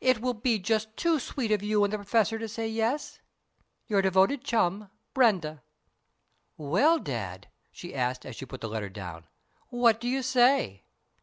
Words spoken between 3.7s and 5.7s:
Your devoted chum, BRENDA."